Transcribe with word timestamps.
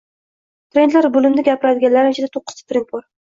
Trendlar 0.75 1.07
boʻlimida 1.17 1.43
gapiradiganlarim 1.49 2.15
ichida 2.17 2.31
toʻqqizta 2.39 2.67
trend 2.73 2.91
bor 2.97 3.07